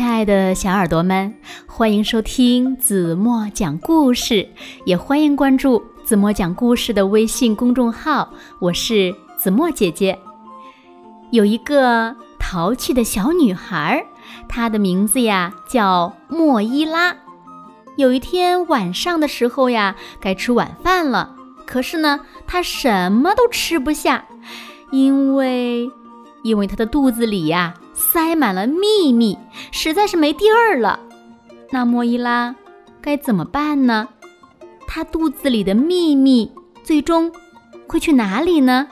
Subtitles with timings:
[0.00, 1.34] 亲爱的小耳朵们，
[1.66, 4.48] 欢迎收听子墨讲故事，
[4.86, 8.32] 也欢迎关注子墨讲故事的微信公众号。
[8.60, 10.18] 我是子墨姐姐。
[11.30, 14.06] 有一个淘气的小女孩，
[14.48, 17.14] 她的名字呀叫莫伊拉。
[17.96, 21.36] 有一天晚上的时候呀，该吃晚饭了，
[21.66, 24.24] 可是呢，她什么都吃不下，
[24.92, 25.90] 因为，
[26.42, 27.74] 因为她的肚子里呀。
[28.00, 29.38] 塞满了秘密，
[29.70, 30.98] 实在是没地儿了。
[31.70, 32.56] 那莫伊拉
[33.00, 34.08] 该怎么办呢？
[34.86, 36.50] 她肚子里的秘密
[36.82, 37.30] 最终
[37.86, 38.88] 会去哪里呢？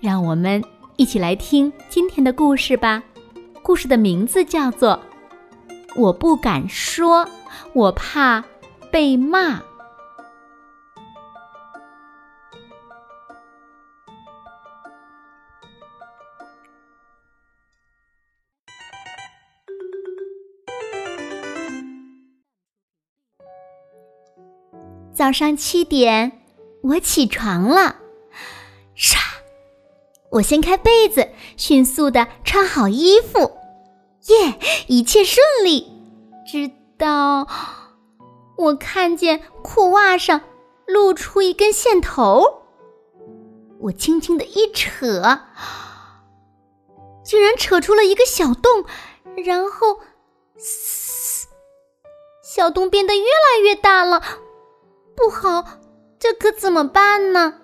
[0.00, 0.64] 让我们
[0.96, 3.02] 一起来听今天的故事吧。
[3.62, 5.00] 故事的名字叫做
[6.00, 7.28] 《我不敢说，
[7.72, 8.42] 我怕
[8.90, 9.58] 被骂》。
[25.16, 26.42] 早上七点，
[26.82, 27.96] 我起床了。
[28.94, 29.16] 唰，
[30.28, 33.56] 我掀开被子，迅速的穿好衣服。
[34.26, 35.90] 耶，一切顺利。
[36.46, 37.48] 直到
[38.58, 40.42] 我看见裤袜上
[40.86, 42.64] 露出一根线头，
[43.80, 45.40] 我轻轻的一扯，
[47.24, 48.84] 居然扯出了一个小洞，
[49.46, 49.98] 然后，
[50.58, 51.48] 嘶，
[52.44, 54.22] 小洞变得越来越大了。
[55.16, 55.64] 不好，
[56.18, 57.54] 这可怎么办呢？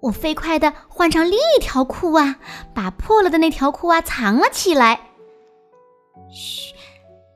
[0.00, 2.36] 我飞快的换上另一条裤袜，
[2.72, 5.10] 把破了的那条裤袜藏了起来。
[6.30, 6.74] 嘘，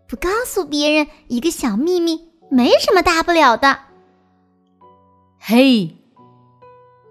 [0.06, 3.80] 不告诉别人一个小秘密，没什么大不了的。
[5.38, 5.96] 嘿，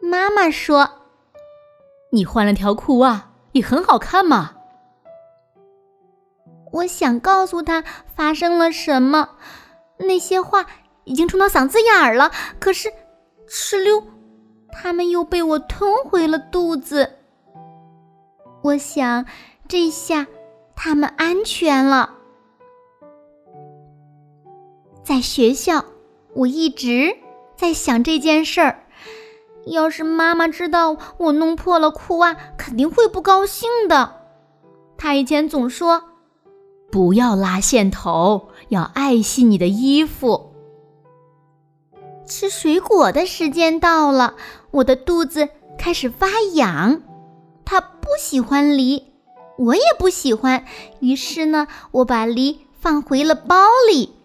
[0.01, 0.89] 妈妈说
[2.11, 4.55] ：“你换了条裤袜，也很好看嘛。”
[6.71, 7.83] 我想告诉他
[8.15, 9.29] 发生了什么，
[9.97, 10.65] 那些话。
[11.05, 12.89] 已经冲到嗓子眼儿了，可是，
[13.47, 14.03] 哧溜，
[14.71, 17.17] 他们又被我吞回了肚子。
[18.61, 19.25] 我想，
[19.67, 20.27] 这下
[20.75, 22.15] 他们安全了。
[25.03, 25.83] 在学校，
[26.33, 27.17] 我一直
[27.57, 28.79] 在想这件事儿。
[29.65, 34.21] 要是妈妈知道我弄破了裤袜，肯定会不高兴的。
[34.97, 36.03] 她以前总说
[36.91, 40.52] ：“不要拉线头，要爱惜你的衣服。”
[42.35, 44.33] 吃水果的时间到了，
[44.71, 47.03] 我的肚子开始发痒。
[47.63, 49.13] 他不喜欢梨，
[49.59, 50.65] 我也不喜欢。
[50.99, 54.15] 于是呢，我把梨放回了包里。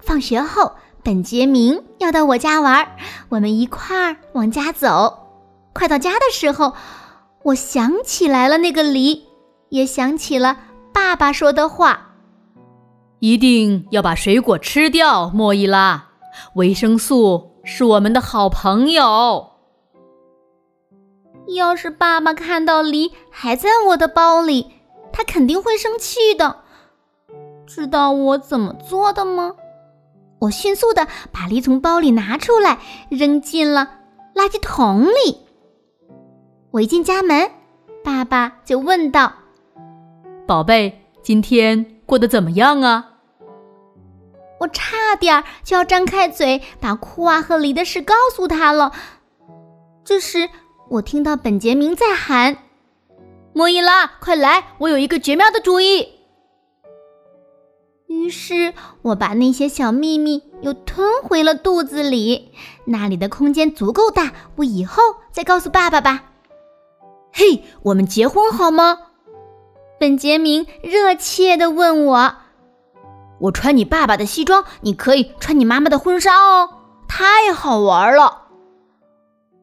[0.00, 0.72] 放学后，
[1.02, 2.96] 本杰明要到我家玩，
[3.28, 5.28] 我们一块儿往家走。
[5.74, 6.72] 快到家的时候，
[7.42, 9.24] 我想起来了那个梨，
[9.68, 10.56] 也想起了
[10.90, 12.14] 爸爸说的话：
[13.18, 16.12] 一定要把水果吃掉，莫伊拉。
[16.54, 19.50] 维生素是我们的好朋友。
[21.54, 24.72] 要是爸爸看到梨还在我的包里，
[25.12, 26.62] 他肯定会生气的。
[27.66, 29.52] 知道我怎么做的吗？
[30.40, 32.78] 我迅速的把梨从包里拿出来，
[33.08, 34.00] 扔进了
[34.34, 35.40] 垃圾桶里。
[36.70, 37.50] 我一进家门，
[38.02, 39.32] 爸爸就问道
[40.46, 43.12] ：“宝贝，今天过得怎么样啊？”
[44.64, 48.92] 我差点就要张开嘴把库娃和梨的事告诉他了。
[50.04, 50.48] 这时，
[50.88, 52.56] 我听到本杰明在喊
[53.52, 54.68] ：“莫伊拉，快来！
[54.78, 56.08] 我有一个绝妙的主意。”
[58.08, 62.52] 于是，我把那些小秘密又吞回了肚子里。
[62.86, 66.24] 那里的空间足够大，我以后再告诉爸爸吧。
[67.34, 68.98] 嘿，我们结婚好吗？
[70.00, 72.36] 本杰明热切地问我。
[73.44, 76.70] 我穿你爸爸的西装，你可以穿你妈妈的婚纱哦，
[77.06, 78.48] 太好玩了！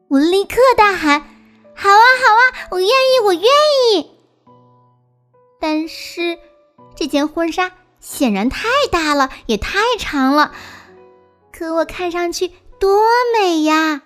[0.08, 1.20] 我立刻大喊
[1.74, 4.10] ：“好啊，好啊，我愿意，我愿意！”
[5.58, 6.38] 但是
[6.94, 10.52] 这件婚纱显然太大了，也太长了，
[11.52, 13.00] 可我看上去多
[13.36, 14.02] 美呀！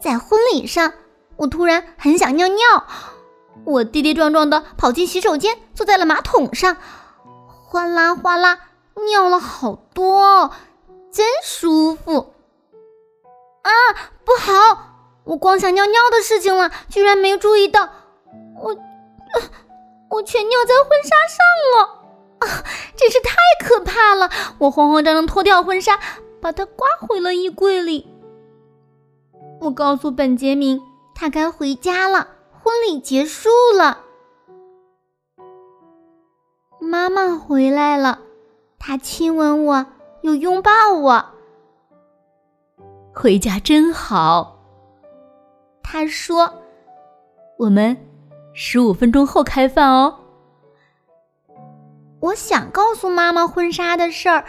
[0.00, 0.92] 在婚礼上，
[1.36, 2.86] 我突然很想尿尿，
[3.64, 6.76] 我跌跌撞撞的跑进洗手间，坐在了马桶上。
[7.74, 8.60] 哗啦哗啦，
[9.08, 10.52] 尿了好多，
[11.10, 12.32] 真舒服！
[13.62, 13.70] 啊，
[14.24, 14.92] 不好！
[15.24, 17.82] 我光想尿尿的事情了，居然没注意到，
[18.60, 18.76] 我，
[20.08, 21.44] 我全尿在婚纱上
[21.74, 21.98] 了！
[22.38, 23.34] 啊，真是太
[23.66, 24.30] 可怕了！
[24.58, 25.98] 我慌慌张张脱掉婚纱，
[26.40, 28.08] 把它挂回了衣柜里。
[29.60, 30.80] 我告诉本杰明，
[31.12, 32.28] 他该回家了，
[32.62, 34.03] 婚礼结束了。
[36.80, 38.20] 妈妈回来了，
[38.78, 39.86] 她亲吻我，
[40.22, 41.24] 又拥抱我。
[43.14, 44.58] 回家真好。
[45.82, 46.52] 她说
[47.58, 47.96] ：“我们
[48.52, 50.20] 十五分钟后开饭哦。”
[52.20, 54.44] 我想告诉妈妈婚纱的事儿，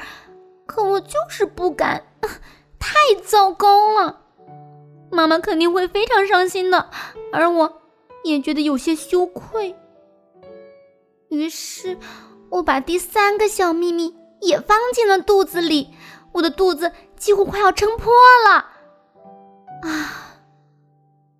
[0.65, 2.03] 可我就是不敢，
[2.79, 4.21] 太糟糕了。
[5.11, 6.89] 妈妈肯定会非常伤心的，
[7.31, 7.81] 而我
[8.23, 9.75] 也觉得有些羞愧。
[11.29, 11.97] 于是，
[12.49, 15.93] 我把第三个小秘密也放进了肚子里，
[16.33, 18.13] 我的肚子几乎快要撑破
[18.47, 18.69] 了。
[19.81, 20.37] 啊，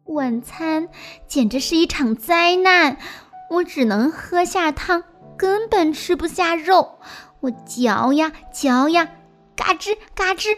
[0.05, 0.89] 晚餐
[1.27, 2.97] 简直是一场灾难，
[3.49, 5.03] 我只能喝下汤。
[5.37, 6.97] 根本吃不下肉，
[7.41, 9.09] 我嚼呀嚼呀，
[9.53, 10.57] 嘎吱嘎吱，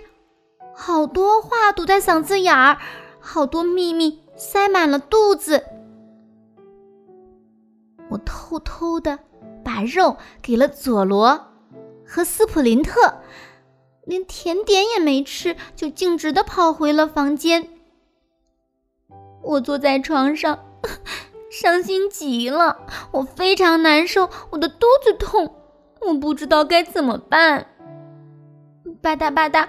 [0.75, 2.77] 好多话堵在嗓子眼儿，
[3.19, 5.65] 好多秘密塞满了肚子。
[8.59, 9.19] 偷偷的
[9.63, 11.47] 把肉给了佐罗
[12.05, 13.21] 和斯普林特，
[14.05, 17.69] 连甜点也没吃，就径直的跑回了房间。
[19.43, 20.59] 我坐在床上。
[21.49, 25.55] 伤心极了，我非常难受，我的肚子痛，
[26.01, 27.67] 我不知道该怎么办。
[29.01, 29.67] 吧嗒吧嗒，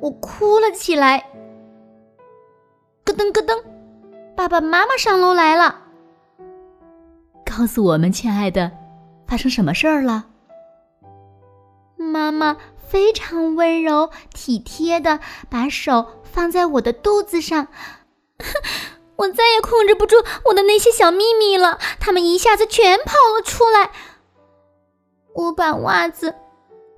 [0.00, 1.30] 我哭了起来。
[3.04, 3.64] 咯噔咯噔，
[4.36, 5.83] 爸爸妈妈上楼来了，
[7.56, 8.72] 告诉我们，亲爱的，
[9.28, 10.24] 发生什么事儿了？
[11.96, 12.56] 妈妈
[12.88, 17.68] 非常温柔体贴的把手放在我的肚子上。
[19.16, 20.16] 我再也控制不住
[20.46, 23.92] 我的那些小秘密了，他们一下子全跑了出来。
[25.34, 26.34] 我把袜子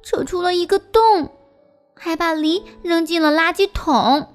[0.02, 1.34] 扯出了一个洞，
[1.94, 4.32] 还把梨扔进了垃圾桶。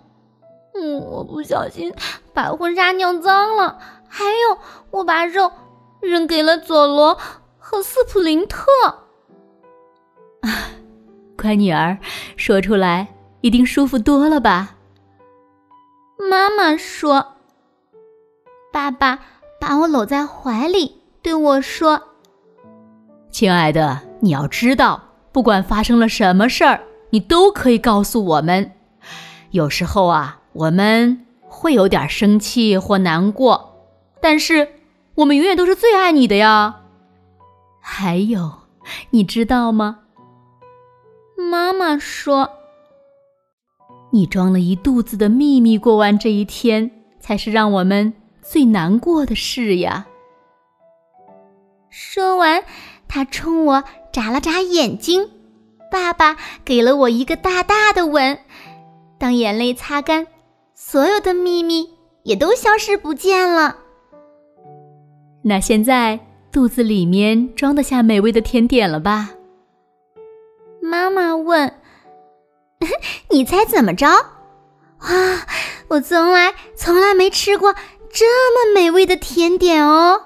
[0.75, 1.91] 嗯，我不小心
[2.31, 3.79] 把婚纱尿脏了。
[4.07, 4.57] 还有，
[4.91, 5.51] 我把肉
[6.01, 7.17] 扔给了佐罗
[7.57, 8.65] 和斯普林特。
[10.41, 10.71] 啊，
[11.37, 11.97] 乖女儿，
[12.35, 13.07] 说出来
[13.41, 14.75] 一定舒服多了吧？
[16.29, 17.27] 妈妈说。
[18.73, 19.19] 爸爸
[19.59, 22.01] 把我搂在怀里，对我说
[23.29, 28.71] ：“亲爱的，你要知道，不管发生了什么事儿，你都可以告诉我们。
[29.49, 33.89] 有时候啊，我们会有点生气或难过，
[34.21, 34.67] 但是
[35.21, 36.81] 我们永远都是最爱你的呀。
[37.79, 38.51] 还有，
[39.11, 39.99] 你知道吗？
[41.35, 42.49] 妈妈说，
[44.11, 46.89] 你装了一肚子的秘密，过完这一天，
[47.19, 50.07] 才是让我们。”最难过的事呀！
[51.91, 52.63] 说完，
[53.07, 55.29] 他冲我眨了眨眼睛。
[55.91, 56.35] 爸爸
[56.65, 58.39] 给了我一个大大的吻。
[59.19, 60.25] 当眼泪擦干，
[60.73, 61.91] 所有的秘密
[62.23, 63.77] 也都消失不见了。
[65.43, 66.19] 那现在
[66.51, 69.31] 肚子里面装得下美味的甜点了吧？
[70.81, 71.73] 妈妈问
[73.29, 74.07] ：“你猜怎么着？”
[75.01, 75.45] 哇，
[75.87, 77.73] 我从来从来没吃过。
[78.13, 80.21] 这么美味的甜点哦！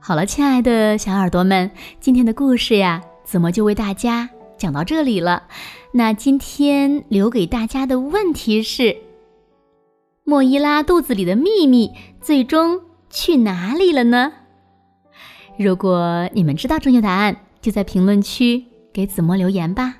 [0.00, 4.30] 好了，亲爱的小耳朵们，今天的故事呀，子墨就为大家
[4.62, 5.48] 讲到这里了。
[5.90, 8.96] 那今天留给大家的问题是：
[10.22, 14.32] 莫伊拉肚子里的秘密最终去哪里了呢？
[15.58, 19.96] 如果你们知道正确答案，就在评论区给子墨留言吧。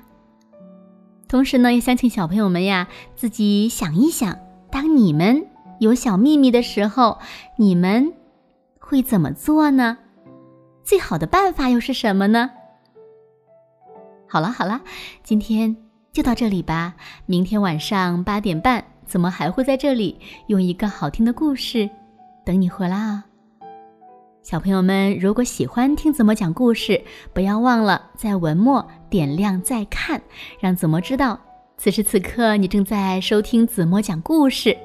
[1.27, 2.87] 同时呢，也想请小朋友们呀，
[3.17, 4.39] 自己想一想，
[4.71, 5.45] 当你们
[5.79, 7.19] 有小秘密的时候，
[7.57, 8.13] 你们
[8.79, 9.97] 会怎么做呢？
[10.85, 12.51] 最好的办法又是什么呢？
[14.33, 14.81] 好了好了，
[15.23, 15.77] 今天
[16.11, 16.95] 就到这里吧。
[17.27, 21.87] 明天晚上八点半，怎么还会在这里用一个好听的故事
[22.43, 23.25] 等你回来啊？
[24.41, 26.99] 小朋友们，如果喜欢听子墨讲故事，
[27.31, 30.19] 不要忘了在文末点亮再看，
[30.59, 31.39] 让子墨知道
[31.77, 34.75] 此时此刻你正在收听子墨讲故事。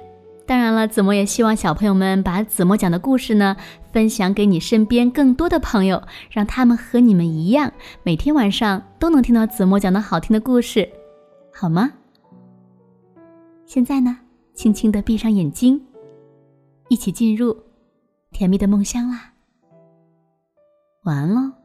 [0.48, 3.54] 当然了，子墨也希望小朋友们把子墨讲的故事呢
[3.92, 7.70] 分享给你身边更多的朋友，让他们和你们一样，
[8.02, 10.88] 每天晚上都能听到子墨讲的好听的故事，
[11.52, 11.92] 好吗？
[13.66, 14.16] 现在呢，
[14.54, 15.78] 轻轻的闭上眼睛，
[16.88, 17.54] 一起进入
[18.30, 19.34] 甜蜜的梦乡啦。
[21.04, 21.57] 晚安喽。